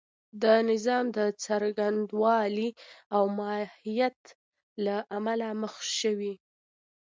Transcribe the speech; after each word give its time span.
د 0.43 0.45
نظام 0.69 1.05
د 1.17 1.19
څرنګوالي 1.43 2.69
او 3.15 3.23
ماهیت 3.37 4.19
له 4.85 4.95
امله 5.17 5.47
مخ 5.61 5.73
شوې. 5.99 6.33